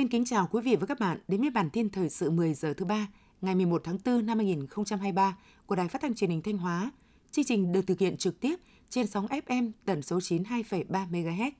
Xin 0.00 0.08
kính 0.08 0.24
chào 0.24 0.48
quý 0.52 0.60
vị 0.60 0.76
và 0.76 0.86
các 0.86 1.00
bạn 1.00 1.18
đến 1.28 1.40
với 1.40 1.50
bản 1.50 1.70
tin 1.70 1.90
thời 1.90 2.08
sự 2.08 2.30
10 2.30 2.54
giờ 2.54 2.74
thứ 2.76 2.84
ba 2.84 3.08
ngày 3.40 3.54
11 3.54 3.82
tháng 3.84 3.98
4 4.04 4.26
năm 4.26 4.38
2023 4.38 5.36
của 5.66 5.76
Đài 5.76 5.88
Phát 5.88 6.02
thanh 6.02 6.14
Truyền 6.14 6.30
hình 6.30 6.42
Thanh 6.42 6.58
Hóa. 6.58 6.90
Chương 7.30 7.44
trình 7.44 7.72
được 7.72 7.86
thực 7.86 7.98
hiện 7.98 8.16
trực 8.16 8.40
tiếp 8.40 8.56
trên 8.90 9.06
sóng 9.06 9.26
FM 9.26 9.70
tần 9.84 10.02
số 10.02 10.18
92,3 10.18 10.84
MHz. 11.10 11.50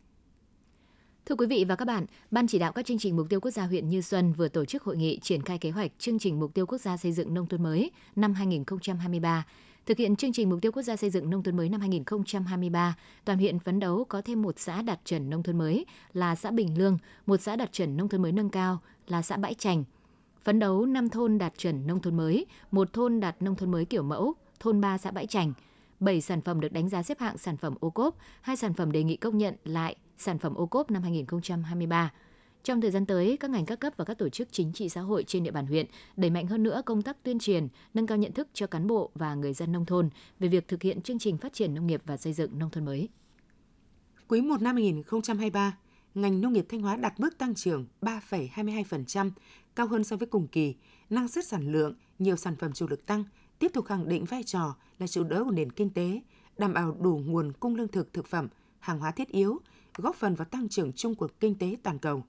Thưa 1.27 1.35
quý 1.35 1.46
vị 1.46 1.64
và 1.68 1.77
các 1.77 1.85
bạn, 1.85 2.07
Ban 2.31 2.46
chỉ 2.46 2.59
đạo 2.59 2.73
các 2.73 2.87
chương 2.87 2.99
trình 2.99 3.17
mục 3.17 3.27
tiêu 3.31 3.41
quốc 3.41 3.50
gia 3.50 3.67
huyện 3.67 3.89
Như 3.89 4.00
Xuân 4.00 4.32
vừa 4.32 4.49
tổ 4.49 4.64
chức 4.64 4.82
hội 4.82 4.96
nghị 4.96 5.18
triển 5.22 5.43
khai 5.43 5.59
kế 5.59 5.71
hoạch 5.71 5.91
chương 5.99 6.18
trình 6.18 6.41
mục 6.41 6.54
tiêu 6.54 6.67
quốc 6.67 6.79
gia 6.79 6.96
xây 6.96 7.13
dựng 7.13 7.35
nông 7.35 7.46
thôn 7.46 7.63
mới 7.63 7.91
năm 8.17 8.35
2023. 8.35 9.46
Thực 9.86 9.98
hiện 9.98 10.16
chương 10.16 10.32
trình 10.32 10.50
mục 10.50 10.58
tiêu 10.62 10.72
quốc 10.72 10.82
gia 10.82 10.96
xây 10.96 11.11
dựng 11.11 11.30
nông 11.30 11.43
thôn 11.43 11.57
mới 11.57 11.68
năm 11.68 11.80
2023, 11.80 12.96
toàn 13.25 13.39
huyện 13.39 13.58
phấn 13.58 13.80
đấu 13.80 14.04
có 14.08 14.22
thêm 14.22 14.43
một 14.43 14.58
xã 14.58 14.82
đạt 14.82 15.00
chuẩn 15.04 15.30
nông 15.30 15.43
thôn 15.43 15.58
mới 15.58 15.86
là 16.12 16.34
xã 16.34 16.50
Bình 16.50 16.79
Lương, 16.79 16.98
một 17.26 17.40
xã 17.40 17.56
đạt 17.56 17.72
chuẩn 17.72 17.96
nông 17.96 18.08
thôn 18.08 18.22
mới 18.22 18.32
nâng 18.32 18.50
cao 18.50 18.79
là 19.06 19.22
xã 19.22 19.36
Bãi 19.36 19.54
Trành. 19.54 19.84
Phấn 20.43 20.58
đấu 20.58 20.86
5 20.86 21.08
thôn 21.08 21.39
đạt 21.39 21.58
chuẩn 21.58 21.86
nông 21.86 22.03
thôn 22.03 22.16
mới, 22.16 22.46
một 22.70 22.93
thôn 22.93 23.20
đạt 23.20 23.43
nông 23.43 23.56
thôn 23.56 23.70
mới 23.70 23.84
kiểu 23.84 24.03
mẫu, 24.03 24.34
thôn 24.61 24.80
3 24.80 24.98
xã 24.98 25.11
Bãi 25.11 25.26
Trành. 25.26 25.53
7 26.00 26.20
sản 26.20 26.40
phẩm 26.40 26.61
được 26.61 26.72
đánh 26.72 26.89
giá 26.89 27.03
xếp 27.03 27.18
hạng 27.18 27.39
sản 27.39 27.56
phẩm 27.56 27.75
ô 27.81 27.90
cốp, 27.90 28.17
hai 28.40 28.56
sản 28.56 28.75
phẩm 28.75 28.92
đề 28.92 29.03
nghị 29.03 29.17
công 29.17 29.39
nhận 29.39 29.54
lại 29.64 29.96
sản 30.17 30.39
phẩm 30.39 30.54
ô 30.54 30.67
cốp 30.67 30.90
năm 30.90 31.03
2023. 31.03 32.11
Trong 32.64 32.81
thời 32.81 32.91
gian 32.91 33.06
tới, 33.06 33.37
các 33.41 33.50
ngành 33.50 33.67
các 33.67 33.81
cấp 33.81 33.92
và 33.97 34.05
các 34.05 34.19
tổ 34.19 34.28
chức 34.28 34.48
chính 34.53 34.73
trị 34.73 34.89
xã 34.89 35.01
hội 35.01 35.25
trên 35.25 35.45
địa 35.45 35.51
bàn 35.51 35.67
huyện 35.67 35.87
đẩy 36.17 36.31
mạnh 36.31 36.47
hơn 36.47 36.62
nữa 36.62 36.83
công 36.87 37.03
tác 37.03 37.23
tuyên 37.23 37.39
truyền, 37.39 37.69
nâng 37.95 38.06
cao 38.06 38.19
nhận 38.19 38.33
thức 38.33 38.48
cho 38.55 38.67
cán 38.67 38.87
bộ 38.87 39.11
và 39.14 39.34
người 39.34 39.53
dân 39.53 39.73
nông 39.73 39.87
thôn 39.87 40.11
về 40.39 40.48
việc 40.48 40.69
thực 40.69 40.83
hiện 40.83 41.03
chương 41.03 41.19
trình 41.19 41.39
phát 41.39 41.53
triển 41.53 41.75
nông 41.75 41.87
nghiệp 41.87 42.03
và 42.07 42.17
xây 42.17 42.33
dựng 42.33 42.59
nông 42.59 42.71
thôn 42.71 42.84
mới. 42.84 43.09
Quý 44.29 44.41
1 44.41 44.62
năm 44.62 44.77
2023, 44.77 45.79
ngành 46.15 46.41
nông 46.41 46.53
nghiệp 46.53 46.67
Thanh 46.69 46.81
Hóa 46.83 46.97
đạt 46.97 47.21
mức 47.21 47.39
tăng 47.39 47.55
trưởng 47.55 47.87
3,22%, 48.03 49.31
cao 49.77 49.87
hơn 49.87 50.05
so 50.05 50.17
với 50.17 50.29
cùng 50.29 50.47
kỳ, 50.47 50.75
năng 51.11 51.29
suất 51.29 51.47
sản 51.47 51.73
lượng, 51.73 51.95
nhiều 52.19 52.37
sản 52.37 52.56
phẩm 52.56 52.73
chủ 52.73 52.87
lực 52.89 53.06
tăng, 53.06 53.25
tiếp 53.59 53.71
tục 53.75 53.84
khẳng 53.84 54.09
định 54.09 54.25
vai 54.25 54.43
trò 54.43 54.77
là 54.99 55.06
trụ 55.06 55.25
đỡ 55.25 55.45
của 55.45 55.51
nền 55.51 55.73
kinh 55.73 55.91
tế, 55.91 56.21
đảm 56.59 56.73
bảo 56.73 56.97
đủ 57.01 57.21
nguồn 57.27 57.53
cung 57.53 57.75
lương 57.75 57.89
thực 57.89 58.12
thực 58.12 58.27
phẩm, 58.27 58.49
hàng 58.79 58.99
hóa 58.99 59.11
thiết 59.11 59.29
yếu, 59.29 59.59
góp 59.97 60.17
phần 60.17 60.34
vào 60.34 60.45
tăng 60.45 60.69
trưởng 60.69 60.93
chung 60.93 61.15
của 61.15 61.29
kinh 61.41 61.55
tế 61.59 61.77
toàn 61.83 61.99
cầu. 61.99 62.25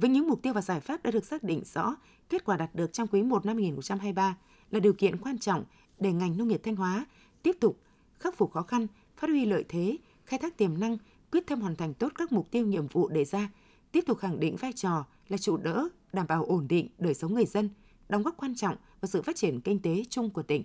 Với 0.00 0.10
những 0.10 0.28
mục 0.28 0.42
tiêu 0.42 0.52
và 0.52 0.60
giải 0.60 0.80
pháp 0.80 1.02
đã 1.02 1.10
được 1.10 1.24
xác 1.24 1.42
định 1.42 1.62
rõ, 1.74 1.96
kết 2.28 2.44
quả 2.44 2.56
đạt 2.56 2.74
được 2.74 2.92
trong 2.92 3.08
quý 3.08 3.22
1 3.22 3.46
năm 3.46 3.56
2023 3.56 4.36
là 4.70 4.80
điều 4.80 4.92
kiện 4.92 5.16
quan 5.16 5.38
trọng 5.38 5.64
để 5.98 6.12
ngành 6.12 6.38
nông 6.38 6.48
nghiệp 6.48 6.60
Thanh 6.64 6.76
Hóa 6.76 7.06
tiếp 7.42 7.56
tục 7.60 7.80
khắc 8.18 8.36
phục 8.36 8.52
khó 8.52 8.62
khăn, 8.62 8.86
phát 9.16 9.30
huy 9.30 9.44
lợi 9.44 9.64
thế, 9.68 9.96
khai 10.26 10.38
thác 10.38 10.56
tiềm 10.56 10.80
năng, 10.80 10.96
quyết 11.32 11.46
tâm 11.46 11.60
hoàn 11.60 11.76
thành 11.76 11.94
tốt 11.94 12.12
các 12.14 12.32
mục 12.32 12.50
tiêu 12.50 12.66
nhiệm 12.66 12.86
vụ 12.86 13.08
đề 13.08 13.24
ra, 13.24 13.50
tiếp 13.92 14.04
tục 14.06 14.18
khẳng 14.18 14.40
định 14.40 14.56
vai 14.56 14.72
trò 14.72 15.04
là 15.28 15.38
trụ 15.38 15.56
đỡ, 15.56 15.88
đảm 16.12 16.26
bảo 16.26 16.44
ổn 16.44 16.68
định 16.68 16.88
đời 16.98 17.14
sống 17.14 17.34
người 17.34 17.46
dân, 17.46 17.70
đóng 18.08 18.22
góp 18.22 18.36
quan 18.36 18.54
trọng 18.54 18.76
vào 19.00 19.08
sự 19.08 19.22
phát 19.22 19.36
triển 19.36 19.60
kinh 19.60 19.82
tế 19.82 20.02
chung 20.10 20.30
của 20.30 20.42
tỉnh. 20.42 20.62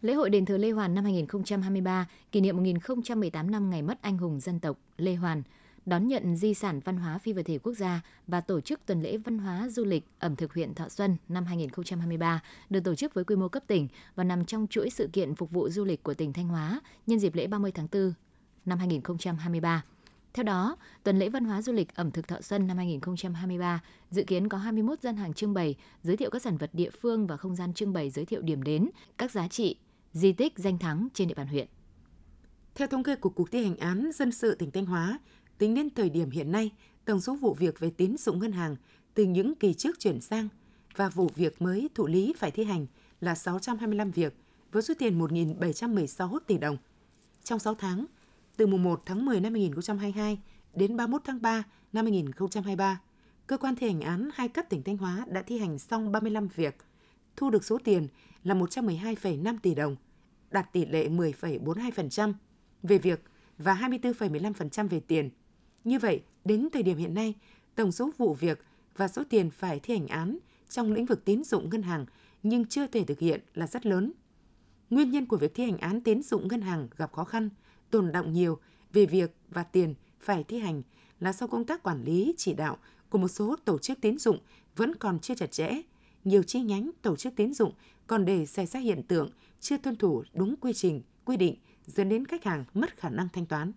Lễ 0.00 0.14
hội 0.14 0.30
đền 0.30 0.44
thờ 0.44 0.56
Lê 0.56 0.70
Hoàn 0.70 0.94
năm 0.94 1.04
2023 1.04 2.08
kỷ 2.32 2.40
niệm 2.40 2.56
1018 2.56 3.50
năm 3.50 3.70
ngày 3.70 3.82
mất 3.82 4.02
anh 4.02 4.18
hùng 4.18 4.40
dân 4.40 4.60
tộc 4.60 4.78
Lê 4.96 5.14
Hoàn– 5.14 5.42
đón 5.86 6.08
nhận 6.08 6.36
di 6.36 6.54
sản 6.54 6.80
văn 6.80 6.96
hóa 6.96 7.18
phi 7.18 7.32
vật 7.32 7.42
thể 7.46 7.58
quốc 7.58 7.74
gia 7.74 8.00
và 8.26 8.40
tổ 8.40 8.60
chức 8.60 8.86
tuần 8.86 9.02
lễ 9.02 9.16
văn 9.16 9.38
hóa 9.38 9.68
du 9.68 9.84
lịch 9.84 10.04
ẩm 10.18 10.36
thực 10.36 10.54
huyện 10.54 10.74
Thọ 10.74 10.88
Xuân 10.88 11.16
năm 11.28 11.44
2023 11.44 12.42
được 12.70 12.80
tổ 12.84 12.94
chức 12.94 13.14
với 13.14 13.24
quy 13.24 13.36
mô 13.36 13.48
cấp 13.48 13.62
tỉnh 13.66 13.88
và 14.14 14.24
nằm 14.24 14.44
trong 14.44 14.66
chuỗi 14.70 14.90
sự 14.90 15.08
kiện 15.12 15.34
phục 15.34 15.50
vụ 15.50 15.68
du 15.68 15.84
lịch 15.84 16.02
của 16.02 16.14
tỉnh 16.14 16.32
Thanh 16.32 16.48
Hóa 16.48 16.80
nhân 17.06 17.18
dịp 17.18 17.34
lễ 17.34 17.46
30 17.46 17.72
tháng 17.72 17.88
4 17.92 18.12
năm 18.64 18.78
2023. 18.78 19.84
Theo 20.34 20.42
đó, 20.42 20.76
tuần 21.02 21.18
lễ 21.18 21.28
văn 21.28 21.44
hóa 21.44 21.62
du 21.62 21.72
lịch 21.72 21.94
ẩm 21.94 22.10
thực 22.10 22.28
Thọ 22.28 22.40
Xuân 22.40 22.66
năm 22.66 22.76
2023 22.76 23.82
dự 24.10 24.24
kiến 24.24 24.48
có 24.48 24.58
21 24.58 25.00
gian 25.00 25.16
hàng 25.16 25.34
trưng 25.34 25.54
bày, 25.54 25.74
giới 26.02 26.16
thiệu 26.16 26.30
các 26.30 26.42
sản 26.42 26.56
vật 26.56 26.70
địa 26.72 26.90
phương 26.90 27.26
và 27.26 27.36
không 27.36 27.56
gian 27.56 27.74
trưng 27.74 27.92
bày 27.92 28.10
giới 28.10 28.24
thiệu 28.24 28.42
điểm 28.42 28.62
đến, 28.62 28.88
các 29.18 29.30
giá 29.30 29.48
trị, 29.48 29.76
di 30.12 30.32
tích 30.32 30.52
danh 30.56 30.78
thắng 30.78 31.08
trên 31.14 31.28
địa 31.28 31.34
bàn 31.34 31.46
huyện. 31.46 31.68
Theo 32.74 32.88
thống 32.88 33.02
kê 33.02 33.16
của 33.16 33.28
Cục 33.28 33.50
thi 33.50 33.64
hành 33.64 33.76
án 33.76 34.10
dân 34.14 34.32
sự 34.32 34.54
tỉnh 34.54 34.70
Thanh 34.70 34.86
Hóa, 34.86 35.18
Tính 35.58 35.74
đến 35.74 35.88
thời 35.90 36.10
điểm 36.10 36.30
hiện 36.30 36.52
nay, 36.52 36.70
tổng 37.04 37.20
số 37.20 37.34
vụ 37.34 37.54
việc 37.54 37.80
về 37.80 37.90
tín 37.90 38.16
dụng 38.16 38.38
ngân 38.38 38.52
hàng 38.52 38.76
từ 39.14 39.24
những 39.24 39.54
kỳ 39.54 39.74
trước 39.74 40.00
chuyển 40.00 40.20
sang 40.20 40.48
và 40.96 41.08
vụ 41.08 41.30
việc 41.34 41.62
mới 41.62 41.88
thụ 41.94 42.06
lý 42.06 42.34
phải 42.36 42.50
thi 42.50 42.64
hành 42.64 42.86
là 43.20 43.34
625 43.34 44.10
việc 44.10 44.36
với 44.72 44.82
số 44.82 44.94
tiền 44.98 45.18
1.716 45.18 46.38
tỷ 46.46 46.58
đồng. 46.58 46.76
Trong 47.44 47.58
6 47.58 47.74
tháng, 47.74 48.06
từ 48.56 48.66
mùng 48.66 48.82
1 48.82 49.02
tháng 49.06 49.24
10 49.24 49.40
năm 49.40 49.52
2022 49.52 50.38
đến 50.74 50.96
31 50.96 51.22
tháng 51.24 51.42
3 51.42 51.64
năm 51.92 52.04
2023, 52.04 53.00
cơ 53.46 53.58
quan 53.58 53.76
thi 53.76 53.86
hành 53.86 54.00
án 54.00 54.30
hai 54.34 54.48
cấp 54.48 54.64
tỉnh 54.68 54.82
Thanh 54.82 54.96
Hóa 54.96 55.24
đã 55.28 55.42
thi 55.42 55.58
hành 55.58 55.78
xong 55.78 56.12
35 56.12 56.48
việc, 56.48 56.76
thu 57.36 57.50
được 57.50 57.64
số 57.64 57.78
tiền 57.84 58.08
là 58.44 58.54
112,5 58.54 59.58
tỷ 59.62 59.74
đồng, 59.74 59.96
đạt 60.50 60.72
tỷ 60.72 60.86
lệ 60.86 61.08
10,42% 61.08 62.32
về 62.82 62.98
việc 62.98 63.22
và 63.58 63.74
24,15% 63.74 64.88
về 64.88 65.00
tiền. 65.00 65.30
Như 65.86 65.98
vậy, 65.98 66.22
đến 66.44 66.68
thời 66.72 66.82
điểm 66.82 66.98
hiện 66.98 67.14
nay, 67.14 67.34
tổng 67.74 67.92
số 67.92 68.10
vụ 68.18 68.34
việc 68.34 68.64
và 68.96 69.08
số 69.08 69.22
tiền 69.30 69.50
phải 69.50 69.80
thi 69.80 69.94
hành 69.94 70.06
án 70.06 70.38
trong 70.68 70.92
lĩnh 70.92 71.06
vực 71.06 71.24
tín 71.24 71.44
dụng 71.44 71.70
ngân 71.70 71.82
hàng 71.82 72.06
nhưng 72.42 72.66
chưa 72.66 72.86
thể 72.86 73.04
thực 73.04 73.18
hiện 73.18 73.40
là 73.54 73.66
rất 73.66 73.86
lớn. 73.86 74.12
Nguyên 74.90 75.10
nhân 75.10 75.26
của 75.26 75.36
việc 75.36 75.54
thi 75.54 75.64
hành 75.64 75.78
án 75.78 76.00
tín 76.00 76.22
dụng 76.22 76.48
ngân 76.48 76.60
hàng 76.60 76.88
gặp 76.96 77.12
khó 77.12 77.24
khăn, 77.24 77.50
tồn 77.90 78.12
động 78.12 78.32
nhiều 78.32 78.58
về 78.92 79.06
việc 79.06 79.34
và 79.48 79.62
tiền 79.62 79.94
phải 80.20 80.44
thi 80.44 80.58
hành 80.58 80.82
là 81.20 81.32
do 81.32 81.46
công 81.46 81.64
tác 81.64 81.82
quản 81.82 82.04
lý 82.04 82.34
chỉ 82.36 82.54
đạo 82.54 82.78
của 83.10 83.18
một 83.18 83.28
số 83.28 83.56
tổ 83.64 83.78
chức 83.78 84.00
tín 84.00 84.18
dụng 84.18 84.38
vẫn 84.76 84.94
còn 84.94 85.18
chưa 85.18 85.34
chặt 85.34 85.52
chẽ. 85.52 85.82
Nhiều 86.24 86.42
chi 86.42 86.60
nhánh 86.60 86.90
tổ 87.02 87.16
chức 87.16 87.36
tín 87.36 87.54
dụng 87.54 87.72
còn 88.06 88.24
để 88.24 88.46
xảy 88.46 88.66
ra 88.66 88.80
hiện 88.80 89.02
tượng 89.02 89.30
chưa 89.60 89.76
tuân 89.76 89.96
thủ 89.96 90.22
đúng 90.34 90.56
quy 90.56 90.72
trình, 90.72 91.02
quy 91.24 91.36
định 91.36 91.54
dẫn 91.86 92.08
đến 92.08 92.24
khách 92.24 92.44
hàng 92.44 92.64
mất 92.74 92.96
khả 92.96 93.08
năng 93.08 93.28
thanh 93.32 93.46
toán. 93.46 93.72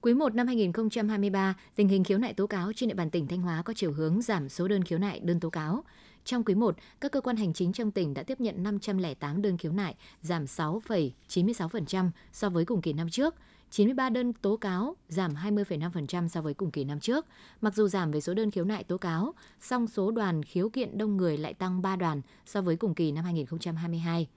Quý 0.00 0.14
1 0.14 0.34
năm 0.34 0.46
2023, 0.46 1.54
tình 1.74 1.88
hình 1.88 2.04
khiếu 2.04 2.18
nại 2.18 2.34
tố 2.34 2.46
cáo 2.46 2.72
trên 2.72 2.88
địa 2.88 2.94
bàn 2.94 3.10
tỉnh 3.10 3.26
Thanh 3.26 3.42
Hóa 3.42 3.62
có 3.62 3.72
chiều 3.76 3.92
hướng 3.92 4.22
giảm 4.22 4.48
số 4.48 4.68
đơn 4.68 4.84
khiếu 4.84 4.98
nại, 4.98 5.20
đơn 5.20 5.40
tố 5.40 5.50
cáo. 5.50 5.84
Trong 6.24 6.44
quý 6.44 6.54
1, 6.54 6.76
các 7.00 7.12
cơ 7.12 7.20
quan 7.20 7.36
hành 7.36 7.52
chính 7.52 7.72
trong 7.72 7.90
tỉnh 7.90 8.14
đã 8.14 8.22
tiếp 8.22 8.40
nhận 8.40 8.62
508 8.62 9.42
đơn 9.42 9.58
khiếu 9.58 9.72
nại, 9.72 9.94
giảm 10.22 10.44
6,96% 10.44 12.10
so 12.32 12.50
với 12.50 12.64
cùng 12.64 12.82
kỳ 12.82 12.92
năm 12.92 13.10
trước. 13.10 13.34
93 13.70 14.10
đơn 14.10 14.32
tố 14.32 14.56
cáo, 14.56 14.96
giảm 15.08 15.34
20,5% 15.34 16.28
so 16.28 16.42
với 16.42 16.54
cùng 16.54 16.70
kỳ 16.70 16.84
năm 16.84 17.00
trước. 17.00 17.26
Mặc 17.60 17.74
dù 17.74 17.88
giảm 17.88 18.10
về 18.10 18.20
số 18.20 18.34
đơn 18.34 18.50
khiếu 18.50 18.64
nại 18.64 18.84
tố 18.84 18.98
cáo, 18.98 19.34
song 19.60 19.86
số 19.86 20.10
đoàn 20.10 20.42
khiếu 20.42 20.68
kiện 20.68 20.98
đông 20.98 21.16
người 21.16 21.38
lại 21.38 21.54
tăng 21.54 21.82
3 21.82 21.96
đoàn 21.96 22.20
so 22.46 22.62
với 22.62 22.76
cùng 22.76 22.94
kỳ 22.94 23.12
năm 23.12 23.24
2022. 23.24 24.28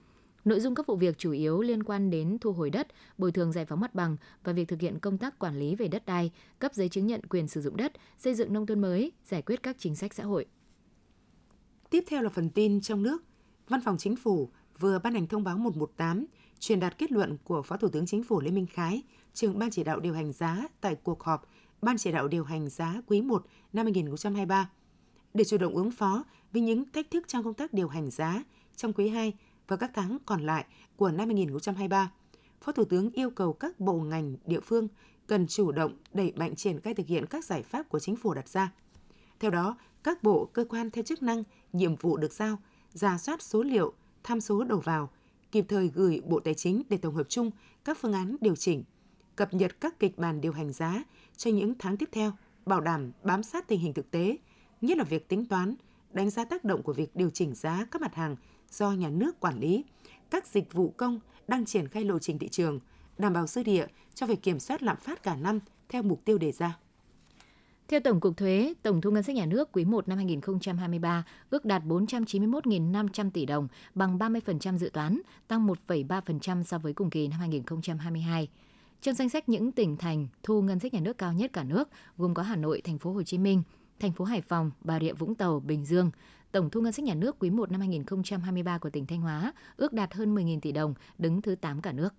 Nội 0.44 0.60
dung 0.60 0.74
các 0.74 0.86
vụ 0.86 0.96
việc 0.96 1.18
chủ 1.18 1.30
yếu 1.32 1.62
liên 1.62 1.82
quan 1.82 2.10
đến 2.10 2.38
thu 2.40 2.52
hồi 2.52 2.70
đất, 2.70 2.88
bồi 3.18 3.32
thường 3.32 3.52
giải 3.52 3.64
phóng 3.64 3.80
mặt 3.80 3.94
bằng 3.94 4.16
và 4.44 4.52
việc 4.52 4.68
thực 4.68 4.80
hiện 4.80 4.98
công 4.98 5.18
tác 5.18 5.38
quản 5.38 5.58
lý 5.58 5.74
về 5.74 5.88
đất 5.88 6.06
đai, 6.06 6.30
cấp 6.58 6.74
giấy 6.74 6.88
chứng 6.88 7.06
nhận 7.06 7.26
quyền 7.26 7.48
sử 7.48 7.60
dụng 7.60 7.76
đất, 7.76 7.92
xây 8.18 8.34
dựng 8.34 8.52
nông 8.52 8.66
thôn 8.66 8.80
mới, 8.80 9.12
giải 9.24 9.42
quyết 9.42 9.62
các 9.62 9.76
chính 9.78 9.96
sách 9.96 10.14
xã 10.14 10.24
hội. 10.24 10.46
Tiếp 11.90 12.04
theo 12.06 12.22
là 12.22 12.28
phần 12.28 12.50
tin 12.50 12.80
trong 12.80 13.02
nước. 13.02 13.22
Văn 13.68 13.80
phòng 13.84 13.96
Chính 13.98 14.16
phủ 14.16 14.50
vừa 14.78 14.98
ban 14.98 15.14
hành 15.14 15.26
thông 15.26 15.44
báo 15.44 15.58
118 15.58 16.26
truyền 16.58 16.80
đạt 16.80 16.98
kết 16.98 17.12
luận 17.12 17.36
của 17.44 17.62
Phó 17.62 17.76
Thủ 17.76 17.88
tướng 17.88 18.06
Chính 18.06 18.24
phủ 18.24 18.40
Lê 18.40 18.50
Minh 18.50 18.66
Khái, 18.66 19.02
trưởng 19.34 19.58
Ban 19.58 19.70
chỉ 19.70 19.84
đạo 19.84 20.00
điều 20.00 20.14
hành 20.14 20.32
giá 20.32 20.68
tại 20.80 20.94
cuộc 20.94 21.22
họp 21.22 21.48
Ban 21.82 21.98
chỉ 21.98 22.12
đạo 22.12 22.28
điều 22.28 22.44
hành 22.44 22.68
giá 22.68 23.02
quý 23.06 23.20
1 23.20 23.46
năm 23.72 23.86
2023 23.86 24.70
để 25.34 25.44
chủ 25.44 25.58
động 25.58 25.74
ứng 25.74 25.90
phó 25.90 26.24
với 26.52 26.62
những 26.62 26.92
thách 26.92 27.10
thức 27.10 27.28
trong 27.28 27.44
công 27.44 27.54
tác 27.54 27.72
điều 27.72 27.88
hành 27.88 28.10
giá 28.10 28.44
trong 28.76 28.92
quý 28.92 29.08
2 29.08 29.32
và 29.68 29.76
các 29.76 29.90
tháng 29.94 30.18
còn 30.26 30.40
lại 30.40 30.64
của 30.96 31.10
năm 31.10 31.28
2023. 31.28 32.12
Phó 32.60 32.72
Thủ 32.72 32.84
tướng 32.84 33.10
yêu 33.10 33.30
cầu 33.30 33.52
các 33.52 33.80
bộ 33.80 34.00
ngành 34.00 34.36
địa 34.46 34.60
phương 34.60 34.88
cần 35.26 35.46
chủ 35.46 35.72
động 35.72 35.96
đẩy 36.12 36.32
mạnh 36.36 36.56
triển 36.56 36.80
khai 36.80 36.94
thực 36.94 37.06
hiện 37.06 37.26
các 37.26 37.44
giải 37.44 37.62
pháp 37.62 37.88
của 37.88 37.98
chính 37.98 38.16
phủ 38.16 38.34
đặt 38.34 38.48
ra. 38.48 38.72
Theo 39.40 39.50
đó, 39.50 39.76
các 40.02 40.22
bộ, 40.22 40.48
cơ 40.52 40.64
quan 40.64 40.90
theo 40.90 41.04
chức 41.04 41.22
năng, 41.22 41.42
nhiệm 41.72 41.96
vụ 41.96 42.16
được 42.16 42.32
giao, 42.32 42.58
giả 42.92 43.18
soát 43.18 43.42
số 43.42 43.62
liệu, 43.62 43.92
tham 44.22 44.40
số 44.40 44.64
đầu 44.64 44.80
vào, 44.80 45.10
kịp 45.52 45.64
thời 45.68 45.88
gửi 45.88 46.20
Bộ 46.26 46.40
Tài 46.40 46.54
chính 46.54 46.82
để 46.88 46.96
tổng 46.96 47.14
hợp 47.14 47.26
chung 47.28 47.50
các 47.84 47.98
phương 48.00 48.12
án 48.12 48.36
điều 48.40 48.56
chỉnh, 48.56 48.84
cập 49.36 49.54
nhật 49.54 49.80
các 49.80 49.98
kịch 49.98 50.18
bản 50.18 50.40
điều 50.40 50.52
hành 50.52 50.72
giá 50.72 51.04
cho 51.36 51.50
những 51.50 51.74
tháng 51.78 51.96
tiếp 51.96 52.08
theo, 52.12 52.32
bảo 52.66 52.80
đảm 52.80 53.12
bám 53.22 53.42
sát 53.42 53.68
tình 53.68 53.80
hình 53.80 53.92
thực 53.92 54.10
tế, 54.10 54.36
nhất 54.80 54.98
là 54.98 55.04
việc 55.04 55.28
tính 55.28 55.46
toán, 55.46 55.74
đánh 56.12 56.30
giá 56.30 56.44
tác 56.44 56.64
động 56.64 56.82
của 56.82 56.92
việc 56.92 57.16
điều 57.16 57.30
chỉnh 57.30 57.54
giá 57.54 57.86
các 57.90 58.02
mặt 58.02 58.14
hàng 58.14 58.36
do 58.72 58.92
nhà 58.92 59.08
nước 59.10 59.40
quản 59.40 59.60
lý, 59.60 59.84
các 60.30 60.46
dịch 60.46 60.72
vụ 60.72 60.94
công 60.96 61.20
đang 61.48 61.64
triển 61.64 61.88
khai 61.88 62.04
lộ 62.04 62.18
trình 62.18 62.38
thị 62.38 62.48
trường, 62.48 62.80
đảm 63.18 63.32
bảo 63.32 63.46
dư 63.46 63.62
địa 63.62 63.86
cho 64.14 64.26
việc 64.26 64.42
kiểm 64.42 64.60
soát 64.60 64.82
lạm 64.82 64.96
phát 64.96 65.22
cả 65.22 65.36
năm 65.36 65.58
theo 65.88 66.02
mục 66.02 66.24
tiêu 66.24 66.38
đề 66.38 66.52
ra. 66.52 66.78
Theo 67.88 68.00
Tổng 68.00 68.20
cục 68.20 68.36
Thuế, 68.36 68.74
tổng 68.82 69.00
thu 69.00 69.10
ngân 69.10 69.22
sách 69.22 69.36
nhà 69.36 69.46
nước 69.46 69.68
quý 69.72 69.84
1 69.84 70.08
năm 70.08 70.18
2023 70.18 71.24
ước 71.50 71.64
đạt 71.64 71.82
491.500 71.84 73.30
tỷ 73.30 73.46
đồng, 73.46 73.68
bằng 73.94 74.18
30% 74.18 74.78
dự 74.78 74.90
toán, 74.92 75.20
tăng 75.48 75.66
1,3% 75.66 76.62
so 76.62 76.78
với 76.78 76.92
cùng 76.92 77.10
kỳ 77.10 77.28
năm 77.28 77.40
2022. 77.40 78.48
Trong 79.00 79.14
danh 79.14 79.28
sách 79.28 79.48
những 79.48 79.72
tỉnh 79.72 79.96
thành 79.96 80.26
thu 80.42 80.62
ngân 80.62 80.80
sách 80.80 80.94
nhà 80.94 81.00
nước 81.00 81.18
cao 81.18 81.32
nhất 81.32 81.52
cả 81.52 81.64
nước, 81.64 81.88
gồm 82.18 82.34
có 82.34 82.42
Hà 82.42 82.56
Nội, 82.56 82.80
Thành 82.84 82.98
phố 82.98 83.12
Hồ 83.12 83.22
Chí 83.22 83.38
Minh, 83.38 83.62
thành 84.00 84.12
phố 84.12 84.24
Hải 84.24 84.40
Phòng, 84.40 84.70
Bà 84.80 85.00
Rịa 85.00 85.12
Vũng 85.12 85.34
Tàu, 85.34 85.60
Bình 85.60 85.84
Dương. 85.84 86.10
Tổng 86.52 86.70
thu 86.70 86.80
ngân 86.80 86.92
sách 86.92 87.04
nhà 87.04 87.14
nước 87.14 87.36
quý 87.38 87.50
1 87.50 87.70
năm 87.70 87.80
2023 87.80 88.78
của 88.78 88.90
tỉnh 88.90 89.06
Thanh 89.06 89.20
Hóa 89.20 89.52
ước 89.76 89.92
đạt 89.92 90.14
hơn 90.14 90.34
10.000 90.34 90.60
tỷ 90.60 90.72
đồng, 90.72 90.94
đứng 91.18 91.42
thứ 91.42 91.54
8 91.54 91.80
cả 91.80 91.92
nước. 91.92 92.14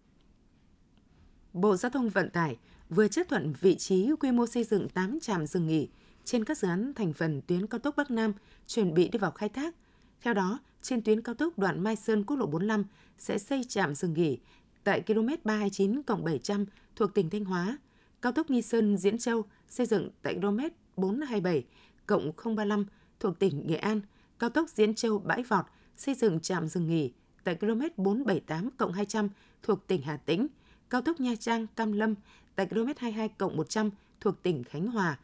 Bộ 1.53 1.75
Giao 1.75 1.89
thông 1.89 2.09
Vận 2.09 2.30
tải 2.30 2.57
vừa 2.89 3.07
chấp 3.07 3.27
thuận 3.30 3.53
vị 3.62 3.75
trí 3.75 4.12
quy 4.19 4.31
mô 4.31 4.47
xây 4.47 4.63
dựng 4.63 4.89
8 4.89 5.19
trạm 5.19 5.47
dừng 5.47 5.68
nghỉ 5.68 5.89
trên 6.24 6.45
các 6.45 6.57
dự 6.57 6.68
án 6.68 6.94
thành 6.94 7.13
phần 7.13 7.41
tuyến 7.47 7.68
cao 7.68 7.80
tốc 7.80 7.95
Bắc 7.97 8.12
Nam 8.12 8.33
chuẩn 8.68 8.94
bị 8.94 9.09
đi 9.09 9.19
vào 9.19 9.31
khai 9.31 9.50
thác. 9.50 9.75
Theo 10.21 10.33
đó, 10.33 10.59
trên 10.81 11.01
tuyến 11.01 11.21
cao 11.21 11.36
tốc 11.36 11.59
đoạn 11.59 11.83
Mai 11.83 11.95
Sơn 11.95 12.24
quốc 12.24 12.38
lộ 12.38 12.45
45 12.45 12.86
sẽ 13.18 13.38
xây 13.38 13.63
trạm 13.63 13.95
dừng 13.95 14.13
nghỉ 14.13 14.39
tại 14.83 15.01
km 15.01 15.27
329 15.44 16.01
700 16.24 16.65
thuộc 16.95 17.13
tỉnh 17.13 17.29
Thanh 17.29 17.45
Hóa. 17.45 17.77
Cao 18.21 18.31
tốc 18.31 18.50
Nghi 18.50 18.62
Sơn 18.62 18.97
Diễn 18.97 19.18
Châu 19.18 19.44
xây 19.69 19.86
dựng 19.86 20.09
tại 20.21 20.36
km 20.36 20.59
427 20.97 21.65
035 22.07 22.86
thuộc 23.19 23.39
tỉnh 23.39 23.68
Nghệ 23.68 23.75
An. 23.75 24.01
Cao 24.39 24.50
tốc 24.50 24.69
Diễn 24.69 24.95
Châu 24.95 25.19
Bãi 25.19 25.44
Vọt, 25.44 25.65
xây 25.97 26.15
dựng 26.15 26.39
trạm 26.39 26.68
dừng 26.68 26.88
nghỉ 26.88 27.12
tại 27.44 27.56
km 27.56 27.81
478 27.97 28.91
200 28.94 29.30
thuộc 29.63 29.88
tỉnh 29.88 30.01
Hà 30.01 30.18
Tĩnh. 30.18 30.47
Cao 30.89 31.01
tốc 31.01 31.19
Nha 31.19 31.35
Trang 31.39 31.68
Cam 31.68 31.91
Lâm 31.91 32.15
tại 32.56 32.68
km 32.68 32.88
22 32.97 33.30
100 33.56 33.89
thuộc 34.19 34.44
tỉnh 34.44 34.63
Khánh 34.63 34.88
Hòa. 34.88 35.19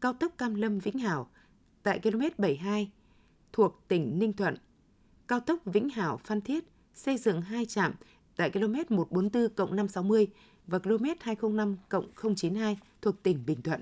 Cao 0.00 0.12
tốc 0.12 0.32
Cam 0.38 0.54
Lâm 0.54 0.78
Vĩnh 0.78 0.98
Hảo 0.98 1.30
tại 1.82 2.00
km 2.02 2.20
72 2.38 2.90
thuộc 3.52 3.84
tỉnh 3.88 4.18
Ninh 4.18 4.32
Thuận. 4.32 4.56
Cao 5.28 5.40
tốc 5.40 5.60
Vĩnh 5.64 5.88
Hảo 5.88 6.20
Phan 6.24 6.40
Thiết 6.40 6.64
xây 6.94 7.18
dựng 7.18 7.42
hai 7.42 7.66
trạm 7.66 7.92
tại 8.36 8.50
km 8.50 8.96
144 8.96 9.76
560 9.76 10.26
và 10.66 10.78
km 10.78 11.04
205 11.20 11.76
092 12.36 12.78
thuộc 13.02 13.22
tỉnh 13.22 13.46
Bình 13.46 13.62
Thuận. 13.62 13.80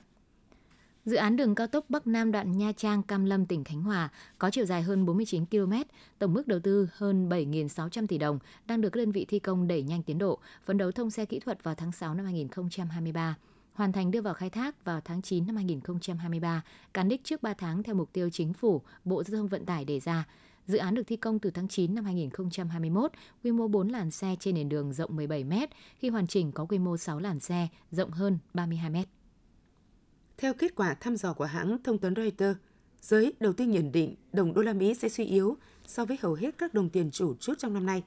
Dự 1.04 1.16
án 1.16 1.36
đường 1.36 1.54
cao 1.54 1.66
tốc 1.66 1.84
Bắc 1.88 2.06
Nam 2.06 2.32
đoạn 2.32 2.58
Nha 2.58 2.72
Trang 2.72 3.02
Cam 3.02 3.24
Lâm 3.24 3.46
tỉnh 3.46 3.64
Khánh 3.64 3.82
Hòa 3.82 4.08
có 4.38 4.50
chiều 4.50 4.64
dài 4.64 4.82
hơn 4.82 5.06
49 5.06 5.46
km, 5.46 5.72
tổng 6.18 6.32
mức 6.32 6.48
đầu 6.48 6.58
tư 6.60 6.88
hơn 6.92 7.28
7.600 7.28 8.06
tỷ 8.06 8.18
đồng, 8.18 8.38
đang 8.66 8.80
được 8.80 8.90
các 8.90 8.98
đơn 8.98 9.12
vị 9.12 9.24
thi 9.28 9.38
công 9.38 9.68
đẩy 9.68 9.82
nhanh 9.82 10.02
tiến 10.02 10.18
độ, 10.18 10.38
phấn 10.66 10.78
đấu 10.78 10.92
thông 10.92 11.10
xe 11.10 11.24
kỹ 11.24 11.38
thuật 11.38 11.64
vào 11.64 11.74
tháng 11.74 11.92
6 11.92 12.14
năm 12.14 12.24
2023 12.24 13.36
hoàn 13.72 13.92
thành 13.92 14.10
đưa 14.10 14.20
vào 14.20 14.34
khai 14.34 14.50
thác 14.50 14.84
vào 14.84 15.00
tháng 15.04 15.22
9 15.22 15.46
năm 15.46 15.56
2023, 15.56 16.62
cán 16.94 17.08
đích 17.08 17.24
trước 17.24 17.42
3 17.42 17.54
tháng 17.54 17.82
theo 17.82 17.94
mục 17.94 18.12
tiêu 18.12 18.30
chính 18.30 18.52
phủ, 18.52 18.82
Bộ 19.04 19.24
Giao 19.24 19.38
thông 19.38 19.48
Vận 19.48 19.66
tải 19.66 19.84
đề 19.84 20.00
ra. 20.00 20.26
Dự 20.66 20.78
án 20.78 20.94
được 20.94 21.02
thi 21.06 21.16
công 21.16 21.38
từ 21.38 21.50
tháng 21.50 21.68
9 21.68 21.94
năm 21.94 22.04
2021, 22.04 23.12
quy 23.44 23.52
mô 23.52 23.68
4 23.68 23.88
làn 23.88 24.10
xe 24.10 24.36
trên 24.40 24.54
nền 24.54 24.68
đường 24.68 24.92
rộng 24.92 25.16
17 25.16 25.44
m, 25.44 25.52
khi 25.98 26.08
hoàn 26.08 26.26
chỉnh 26.26 26.52
có 26.52 26.64
quy 26.64 26.78
mô 26.78 26.96
6 26.96 27.18
làn 27.18 27.40
xe, 27.40 27.68
rộng 27.90 28.10
hơn 28.10 28.38
32 28.54 28.90
m. 28.90 29.21
Theo 30.42 30.54
kết 30.54 30.74
quả 30.76 30.94
thăm 30.94 31.16
dò 31.16 31.32
của 31.32 31.44
hãng 31.44 31.78
thông 31.84 31.98
tấn 31.98 32.14
Reuters, 32.14 32.58
giới 33.00 33.32
đầu 33.40 33.52
tư 33.52 33.64
nhận 33.64 33.92
định 33.92 34.14
đồng 34.32 34.54
đô 34.54 34.62
la 34.62 34.72
Mỹ 34.72 34.94
sẽ 34.94 35.08
suy 35.08 35.24
yếu 35.24 35.56
so 35.86 36.04
với 36.04 36.18
hầu 36.20 36.34
hết 36.34 36.58
các 36.58 36.74
đồng 36.74 36.90
tiền 36.90 37.10
chủ 37.10 37.34
chốt 37.34 37.54
trong 37.58 37.74
năm 37.74 37.86
nay. 37.86 38.02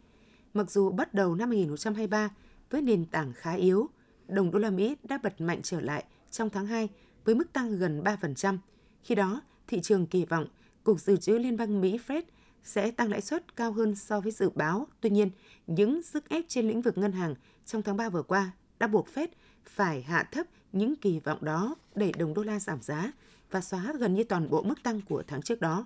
Mặc 0.54 0.72
dù 0.72 0.92
bắt 0.92 1.14
đầu 1.14 1.36
năm 1.36 1.50
2023 1.50 2.30
với 2.70 2.82
nền 2.82 3.06
tảng 3.06 3.34
khá 3.34 3.54
yếu, 3.54 3.90
đồng 4.28 4.52
đô 4.52 4.60
la 4.60 4.70
Mỹ 4.70 4.96
đã 5.04 5.20
bật 5.24 5.42
mạnh 5.42 5.60
trở 5.64 5.82
lại 5.82 6.06
trong 6.32 6.50
tháng 6.50 6.66
2 6.66 6.90
với 7.26 7.36
mức 7.36 7.54
tăng 7.54 7.78
gần 7.78 8.04
3%. 8.04 8.58
Khi 9.04 9.16
đó, 9.16 9.42
thị 9.68 9.80
trường 9.82 10.08
kỳ 10.08 10.26
vọng 10.26 10.48
Cục 10.84 11.00
Dự 11.00 11.18
trữ 11.18 11.38
Liên 11.38 11.58
bang 11.58 11.82
Mỹ 11.82 12.00
Fed 12.08 12.22
sẽ 12.64 12.92
tăng 12.92 13.12
lãi 13.12 13.22
suất 13.22 13.56
cao 13.56 13.72
hơn 13.72 13.96
so 13.96 14.20
với 14.20 14.32
dự 14.32 14.50
báo. 14.50 14.88
Tuy 15.02 15.10
nhiên, 15.10 15.30
những 15.68 16.04
sức 16.04 16.30
ép 16.30 16.46
trên 16.48 16.68
lĩnh 16.68 16.82
vực 16.82 16.98
ngân 16.98 17.12
hàng 17.12 17.36
trong 17.66 17.82
tháng 17.82 17.98
3 17.98 18.10
vừa 18.10 18.24
qua 18.24 18.52
đã 18.80 18.88
buộc 18.88 19.08
Fed 19.14 19.28
phải 19.70 20.02
hạ 20.02 20.30
thấp 20.32 20.46
những 20.72 20.96
kỳ 20.96 21.20
vọng 21.20 21.46
đó 21.46 21.76
để 21.96 22.12
đồng 22.18 22.34
đô 22.34 22.44
la 22.44 22.60
giảm 22.60 22.82
giá 22.82 23.12
và 23.52 23.62
xóa 23.62 23.94
gần 24.00 24.14
như 24.14 24.24
toàn 24.24 24.50
bộ 24.50 24.62
mức 24.62 24.84
tăng 24.84 25.02
của 25.02 25.24
tháng 25.28 25.42
trước 25.42 25.62
đó. 25.62 25.86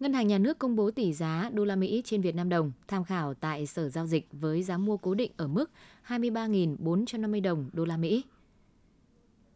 Ngân 0.00 0.12
hàng 0.12 0.26
Nhà 0.26 0.38
nước 0.38 0.58
công 0.58 0.76
bố 0.76 0.90
tỷ 0.90 1.12
giá 1.12 1.50
đô 1.52 1.64
la 1.64 1.76
Mỹ 1.76 2.02
trên 2.04 2.20
Việt 2.20 2.34
Nam 2.34 2.48
đồng 2.48 2.72
tham 2.88 3.04
khảo 3.04 3.34
tại 3.34 3.66
Sở 3.66 3.88
giao 3.88 4.06
dịch 4.06 4.28
với 4.32 4.62
giá 4.62 4.78
mua 4.78 4.96
cố 4.96 5.14
định 5.14 5.32
ở 5.36 5.48
mức 5.48 5.70
23.450 6.08 7.42
đồng 7.42 7.70
đô 7.72 7.84
la 7.84 7.96
Mỹ. 7.96 8.24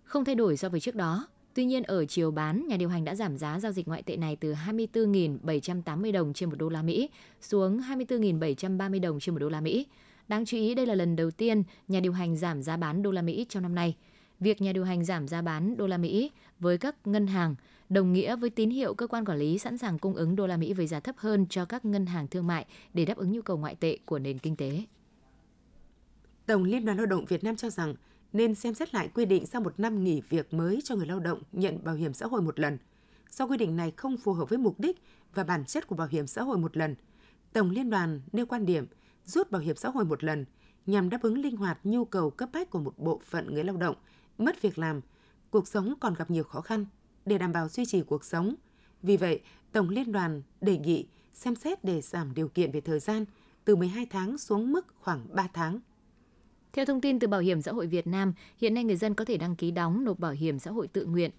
Không 0.05 0.25
thay 0.25 0.35
đổi 0.35 0.57
so 0.57 0.69
với 0.69 0.81
trước 0.81 0.95
đó, 0.95 1.27
Tuy 1.57 1.65
nhiên 1.65 1.83
ở 1.83 2.05
chiều 2.05 2.31
bán, 2.31 2.67
nhà 2.69 2.77
điều 2.77 2.89
hành 2.89 3.05
đã 3.05 3.15
giảm 3.15 3.39
giá 3.39 3.61
giao 3.61 3.73
dịch 3.73 3.89
ngoại 3.89 4.03
tệ 4.03 4.17
này 4.17 4.37
từ 4.37 4.55
24.780 4.67 6.13
đồng 6.13 6.33
trên 6.33 6.49
một 6.49 6.57
đô 6.59 6.69
la 6.69 6.83
Mỹ 6.83 7.11
xuống 7.41 7.81
24.730 7.81 9.01
đồng 9.01 9.21
trên 9.21 9.35
một 9.35 9.39
đô 9.39 9.49
la 9.49 9.61
Mỹ. 9.61 9.87
Đáng 10.29 10.45
chú 10.45 10.57
ý 10.57 10.75
đây 10.75 10.87
là 10.87 10.95
lần 10.95 11.17
đầu 11.17 11.31
tiên 11.31 11.63
nhà 11.89 12.01
điều 12.01 12.13
hành 12.13 12.37
giảm 12.37 12.63
giá 12.63 12.77
bán 12.77 13.03
đô 13.03 13.11
la 13.11 13.23
Mỹ 13.23 13.47
trong 13.49 13.63
năm 13.63 13.75
nay. 13.75 13.97
Việc 14.41 14.61
nhà 14.61 14.73
điều 14.73 14.85
hành 14.85 15.05
giảm 15.05 15.29
giá 15.29 15.43
bán 15.43 15.77
đô 15.77 15.87
la 15.87 15.99
Mỹ 15.99 16.31
với 16.59 16.79
các 16.79 17.07
ngân 17.07 17.27
hàng 17.27 17.55
đồng 17.89 18.13
nghĩa 18.13 18.37
với 18.37 18.51
tín 18.51 18.71
hiệu 18.71 18.95
cơ 18.95 19.07
quan 19.07 19.25
quản 19.25 19.39
lý 19.39 19.59
sẵn 19.59 19.79
sàng 19.79 19.99
cung 19.99 20.15
ứng 20.15 20.37
đô 20.37 20.47
la 20.47 20.57
Mỹ 20.57 20.73
với 20.73 20.87
giá 20.87 21.01
thấp 21.01 21.17
hơn 21.19 21.47
cho 21.51 21.65
các 21.65 21.85
ngân 21.85 22.07
hàng 22.07 22.29
thương 22.29 22.47
mại 22.47 22.67
để 22.95 23.05
đáp 23.05 23.17
ứng 23.17 23.33
nhu 23.33 23.43
cầu 23.43 23.57
ngoại 23.57 23.75
tệ 23.75 23.99
của 24.05 24.19
nền 24.19 24.39
kinh 24.39 24.57
tế. 24.57 24.83
Tổng 26.47 26.65
Liên 26.65 26.85
đoàn 26.85 26.99
Lao 26.99 27.07
động 27.07 27.25
Việt 27.25 27.45
Nam 27.45 27.57
cho 27.57 27.71
rằng 27.71 27.95
nên 28.33 28.55
xem 28.55 28.75
xét 28.75 28.95
lại 28.95 29.09
quy 29.15 29.25
định 29.25 29.47
sau 29.47 29.61
một 29.61 29.81
năm 29.81 30.05
nghỉ 30.05 30.23
việc 30.29 30.55
mới 30.55 30.81
cho 30.85 30.97
người 30.97 31.07
lao 31.07 31.21
động 31.21 31.43
nhận 31.53 31.85
bảo 31.85 31.95
hiểm 31.95 32.15
xã 32.15 32.27
hội 32.27 32.43
một 32.43 32.61
lần. 32.61 32.79
Do 33.31 33.47
quy 33.47 33.57
định 33.57 33.77
này 33.77 33.93
không 33.97 34.17
phù 34.17 34.33
hợp 34.33 34.49
với 34.49 34.59
mục 34.59 34.81
đích 34.81 35.03
và 35.35 35.45
bản 35.45 35.65
chất 35.65 35.87
của 35.87 35.97
bảo 35.97 36.09
hiểm 36.11 36.27
xã 36.27 36.43
hội 36.43 36.59
một 36.59 36.77
lần, 36.77 36.95
Tổng 37.53 37.71
Liên 37.71 37.91
đoàn 37.91 38.21
nêu 38.33 38.47
quan 38.47 38.67
điểm 38.67 38.87
rút 39.27 39.51
bảo 39.51 39.63
hiểm 39.63 39.77
xã 39.77 39.89
hội 39.89 40.05
một 40.05 40.25
lần 40.25 40.45
nhằm 40.87 41.11
đáp 41.11 41.23
ứng 41.23 41.39
linh 41.39 41.57
hoạt 41.57 41.79
nhu 41.85 42.05
cầu 42.05 42.31
cấp 42.31 42.49
bách 42.53 42.71
của 42.71 42.79
một 42.79 42.99
bộ 42.99 43.21
phận 43.25 43.55
người 43.55 43.65
lao 43.65 43.77
động 43.77 43.97
mất 44.39 44.63
việc 44.63 44.79
làm, 44.79 45.01
cuộc 45.51 45.69
sống 45.69 45.95
còn 46.01 46.15
gặp 46.15 46.31
nhiều 46.31 46.45
khó 46.45 46.61
khăn 46.61 46.87
để 47.27 47.39
đảm 47.39 47.53
bảo 47.53 47.69
duy 47.69 47.85
trì 47.87 48.03
cuộc 48.03 48.25
sống. 48.25 48.55
Vì 49.03 49.17
vậy, 49.17 49.41
Tổng 49.73 49.89
Liên 49.89 50.13
đoàn 50.13 50.43
đề 50.61 50.79
nghị 50.79 51.07
xem 51.35 51.55
xét 51.55 51.85
để 51.85 52.01
giảm 52.01 52.35
điều 52.35 52.49
kiện 52.49 52.73
về 52.73 52.81
thời 52.81 52.99
gian 52.99 53.25
từ 53.65 53.77
12 53.77 54.07
tháng 54.07 54.39
xuống 54.39 54.73
mức 54.73 54.87
khoảng 55.01 55.27
3 55.33 55.49
tháng. 55.53 55.81
Theo 56.73 56.85
thông 56.85 57.01
tin 57.01 57.19
từ 57.19 57.29
Bảo 57.29 57.41
hiểm 57.41 57.63
xã 57.63 57.73
hội 57.73 57.87
Việt 57.87 58.07
Nam, 58.07 58.33
hiện 58.59 58.75
nay 58.75 58.85
người 58.85 58.97
dân 58.97 59.15
có 59.15 59.25
thể 59.25 59.37
đăng 59.37 59.57
ký 59.57 59.71
đóng 59.71 60.05
nộp 60.05 60.19
bảo 60.19 60.33
hiểm 60.33 60.59
xã 60.59 60.71
hội 60.71 60.89
tự 60.89 61.07
nguyện, 61.07 61.31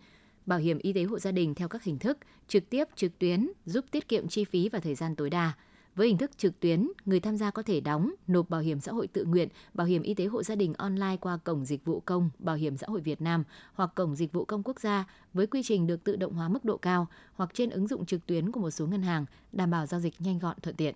bảo 0.45 0.59
hiểm 0.59 0.77
y 0.77 0.93
tế 0.93 1.03
hộ 1.03 1.19
gia 1.19 1.31
đình 1.31 1.55
theo 1.55 1.67
các 1.67 1.83
hình 1.83 1.99
thức 1.99 2.17
trực 2.47 2.69
tiếp, 2.69 2.87
trực 2.95 3.19
tuyến, 3.19 3.49
giúp 3.65 3.85
tiết 3.91 4.07
kiệm 4.07 4.27
chi 4.27 4.43
phí 4.45 4.69
và 4.69 4.79
thời 4.79 4.95
gian 4.95 5.15
tối 5.15 5.29
đa. 5.29 5.53
Với 5.97 6.07
hình 6.07 6.17
thức 6.17 6.37
trực 6.37 6.59
tuyến, 6.59 6.91
người 7.05 7.19
tham 7.19 7.37
gia 7.37 7.51
có 7.51 7.61
thể 7.61 7.79
đóng, 7.79 8.13
nộp 8.27 8.49
bảo 8.49 8.61
hiểm 8.61 8.79
xã 8.79 8.91
hội 8.91 9.07
tự 9.07 9.25
nguyện, 9.25 9.49
bảo 9.73 9.87
hiểm 9.87 10.01
y 10.01 10.13
tế 10.13 10.25
hộ 10.25 10.43
gia 10.43 10.55
đình 10.55 10.73
online 10.73 11.17
qua 11.21 11.37
cổng 11.37 11.65
dịch 11.65 11.85
vụ 11.85 11.99
công 11.99 12.29
Bảo 12.39 12.55
hiểm 12.55 12.77
xã 12.77 12.87
hội 12.87 13.01
Việt 13.01 13.21
Nam 13.21 13.43
hoặc 13.73 13.91
cổng 13.95 14.15
dịch 14.15 14.33
vụ 14.33 14.45
công 14.45 14.63
quốc 14.63 14.79
gia 14.79 15.05
với 15.33 15.47
quy 15.47 15.63
trình 15.63 15.87
được 15.87 16.03
tự 16.03 16.15
động 16.15 16.33
hóa 16.33 16.47
mức 16.47 16.65
độ 16.65 16.77
cao 16.77 17.07
hoặc 17.33 17.49
trên 17.53 17.69
ứng 17.69 17.87
dụng 17.87 18.05
trực 18.05 18.25
tuyến 18.25 18.51
của 18.51 18.59
một 18.59 18.71
số 18.71 18.87
ngân 18.87 19.01
hàng, 19.01 19.25
đảm 19.51 19.71
bảo 19.71 19.85
giao 19.85 19.99
dịch 19.99 20.13
nhanh 20.19 20.39
gọn 20.39 20.59
thuận 20.61 20.75
tiện. 20.75 20.95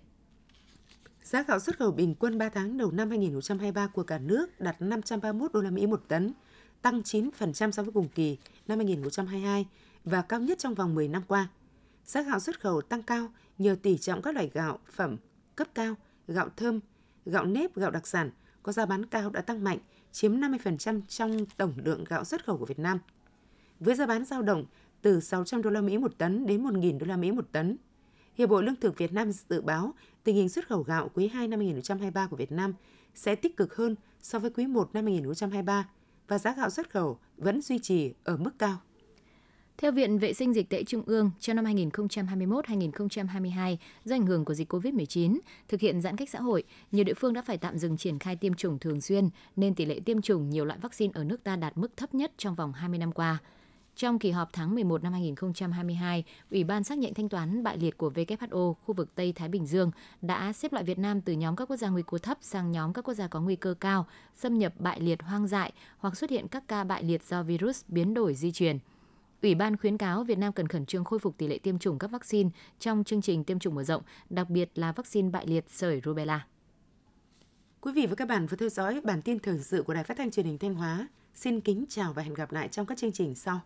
Giá 1.22 1.42
gạo 1.42 1.58
xuất 1.58 1.78
khẩu 1.78 1.90
bình 1.90 2.14
quân 2.14 2.38
3 2.38 2.48
tháng 2.48 2.78
đầu 2.78 2.90
năm 2.90 3.08
2023 3.08 3.86
của 3.86 4.02
cả 4.02 4.18
nước 4.18 4.60
đạt 4.60 4.82
531 4.82 5.52
đô 5.52 5.60
la 5.60 5.70
Mỹ 5.70 5.86
một 5.86 6.02
tấn, 6.08 6.32
tăng 6.82 7.00
9% 7.00 7.70
so 7.70 7.82
với 7.82 7.92
cùng 7.92 8.08
kỳ 8.08 8.38
năm 8.68 8.78
2022 8.78 9.66
và 10.04 10.22
cao 10.22 10.40
nhất 10.40 10.58
trong 10.58 10.74
vòng 10.74 10.94
10 10.94 11.08
năm 11.08 11.22
qua. 11.28 11.48
Giá 12.04 12.22
gạo 12.22 12.40
xuất 12.40 12.60
khẩu 12.60 12.80
tăng 12.80 13.02
cao 13.02 13.28
nhờ 13.58 13.76
tỷ 13.82 13.98
trọng 13.98 14.22
các 14.22 14.34
loại 14.34 14.50
gạo 14.54 14.78
phẩm 14.92 15.16
cấp 15.56 15.68
cao, 15.74 15.94
gạo 16.28 16.48
thơm, 16.56 16.80
gạo 17.26 17.44
nếp, 17.44 17.76
gạo 17.76 17.90
đặc 17.90 18.06
sản 18.06 18.30
có 18.62 18.72
giá 18.72 18.86
bán 18.86 19.06
cao 19.06 19.30
đã 19.30 19.40
tăng 19.40 19.64
mạnh, 19.64 19.78
chiếm 20.12 20.40
50% 20.40 21.00
trong 21.08 21.46
tổng 21.56 21.72
lượng 21.76 22.04
gạo 22.08 22.24
xuất 22.24 22.44
khẩu 22.44 22.58
của 22.58 22.66
Việt 22.66 22.78
Nam. 22.78 22.98
Với 23.80 23.94
giá 23.94 24.06
bán 24.06 24.24
dao 24.24 24.42
động 24.42 24.64
từ 25.02 25.20
600 25.20 25.62
đô 25.62 25.70
la 25.70 25.80
Mỹ 25.80 25.98
một 25.98 26.18
tấn 26.18 26.46
đến 26.46 26.64
1.000 26.64 26.98
đô 26.98 27.06
la 27.06 27.16
Mỹ 27.16 27.32
một 27.32 27.48
tấn, 27.52 27.76
Hiệp 28.34 28.50
hội 28.50 28.62
Lương 28.62 28.76
thực 28.76 28.98
Việt 28.98 29.12
Nam 29.12 29.32
dự 29.32 29.60
báo 29.60 29.94
tình 30.24 30.36
hình 30.36 30.48
xuất 30.48 30.68
khẩu 30.68 30.82
gạo 30.82 31.10
quý 31.14 31.28
2 31.28 31.48
năm 31.48 31.60
2023 31.60 32.26
của 32.26 32.36
Việt 32.36 32.52
Nam 32.52 32.74
sẽ 33.14 33.34
tích 33.34 33.56
cực 33.56 33.76
hơn 33.76 33.96
so 34.22 34.38
với 34.38 34.50
quý 34.50 34.66
1 34.66 34.90
năm 34.94 35.04
2023 35.04 35.88
và 36.28 36.38
giá 36.38 36.54
gạo 36.54 36.70
xuất 36.70 36.90
khẩu 36.90 37.18
vẫn 37.36 37.62
duy 37.62 37.78
trì 37.78 38.14
ở 38.24 38.36
mức 38.36 38.50
cao. 38.58 38.78
Theo 39.78 39.92
Viện 39.92 40.18
Vệ 40.18 40.32
sinh 40.32 40.54
Dịch 40.54 40.68
tễ 40.68 40.84
Trung 40.84 41.02
ương, 41.06 41.30
trong 41.40 41.56
năm 41.56 41.64
2021-2022, 41.64 43.76
do 44.04 44.14
ảnh 44.14 44.26
hưởng 44.26 44.44
của 44.44 44.54
dịch 44.54 44.72
COVID-19, 44.72 45.38
thực 45.68 45.80
hiện 45.80 46.00
giãn 46.00 46.16
cách 46.16 46.30
xã 46.30 46.40
hội, 46.40 46.62
nhiều 46.92 47.04
địa 47.04 47.14
phương 47.14 47.32
đã 47.32 47.42
phải 47.42 47.58
tạm 47.58 47.78
dừng 47.78 47.96
triển 47.96 48.18
khai 48.18 48.36
tiêm 48.36 48.54
chủng 48.54 48.78
thường 48.78 49.00
xuyên, 49.00 49.28
nên 49.56 49.74
tỷ 49.74 49.84
lệ 49.84 50.00
tiêm 50.04 50.22
chủng 50.22 50.50
nhiều 50.50 50.64
loại 50.64 50.78
vaccine 50.82 51.12
ở 51.14 51.24
nước 51.24 51.44
ta 51.44 51.56
đạt 51.56 51.78
mức 51.78 51.96
thấp 51.96 52.14
nhất 52.14 52.32
trong 52.38 52.54
vòng 52.54 52.72
20 52.72 52.98
năm 52.98 53.12
qua. 53.12 53.38
Trong 53.96 54.18
kỳ 54.18 54.30
họp 54.30 54.48
tháng 54.52 54.74
11 54.74 55.02
năm 55.02 55.12
2022, 55.12 56.24
Ủy 56.50 56.64
ban 56.64 56.84
xác 56.84 56.98
nhận 56.98 57.14
thanh 57.14 57.28
toán 57.28 57.62
bại 57.62 57.78
liệt 57.78 57.96
của 57.96 58.12
WHO 58.14 58.74
khu 58.74 58.94
vực 58.94 59.14
Tây 59.14 59.32
Thái 59.32 59.48
Bình 59.48 59.66
Dương 59.66 59.90
đã 60.22 60.52
xếp 60.52 60.72
loại 60.72 60.84
Việt 60.84 60.98
Nam 60.98 61.20
từ 61.20 61.32
nhóm 61.32 61.56
các 61.56 61.68
quốc 61.68 61.76
gia 61.76 61.88
nguy 61.88 62.02
cơ 62.06 62.18
thấp 62.18 62.38
sang 62.40 62.72
nhóm 62.72 62.92
các 62.92 63.04
quốc 63.04 63.14
gia 63.14 63.28
có 63.28 63.40
nguy 63.40 63.56
cơ 63.56 63.74
cao, 63.80 64.06
xâm 64.34 64.58
nhập 64.58 64.72
bại 64.78 65.00
liệt 65.00 65.22
hoang 65.22 65.46
dại 65.46 65.72
hoặc 65.98 66.16
xuất 66.16 66.30
hiện 66.30 66.48
các 66.48 66.68
ca 66.68 66.84
bại 66.84 67.02
liệt 67.02 67.22
do 67.22 67.42
virus 67.42 67.84
biến 67.88 68.14
đổi 68.14 68.34
di 68.34 68.52
truyền. 68.52 68.78
Ủy 69.42 69.54
ban 69.54 69.76
khuyến 69.76 69.98
cáo 69.98 70.24
Việt 70.24 70.38
Nam 70.38 70.52
cần 70.52 70.68
khẩn 70.68 70.86
trương 70.86 71.04
khôi 71.04 71.18
phục 71.18 71.38
tỷ 71.38 71.48
lệ 71.48 71.58
tiêm 71.58 71.78
chủng 71.78 71.98
các 71.98 72.10
vaccine 72.10 72.50
trong 72.78 73.04
chương 73.04 73.22
trình 73.22 73.44
tiêm 73.44 73.58
chủng 73.58 73.74
mở 73.74 73.84
rộng, 73.84 74.02
đặc 74.30 74.50
biệt 74.50 74.70
là 74.74 74.92
vaccine 74.92 75.30
bại 75.30 75.46
liệt 75.46 75.64
sởi 75.70 76.00
rubella. 76.04 76.46
Quý 77.80 77.92
vị 77.92 78.06
và 78.06 78.14
các 78.14 78.28
bạn 78.28 78.46
vừa 78.46 78.56
theo 78.56 78.68
dõi 78.68 79.00
bản 79.04 79.22
tin 79.22 79.38
thời 79.38 79.58
sự 79.58 79.82
của 79.82 79.94
Đài 79.94 80.04
Phát 80.04 80.16
thanh 80.16 80.30
Truyền 80.30 80.46
hình 80.46 80.58
Thanh 80.58 80.74
Hóa. 80.74 81.08
Xin 81.34 81.60
kính 81.60 81.84
chào 81.88 82.12
và 82.12 82.22
hẹn 82.22 82.34
gặp 82.34 82.52
lại 82.52 82.68
trong 82.68 82.86
các 82.86 82.98
chương 82.98 83.12
trình 83.12 83.34
sau. 83.34 83.60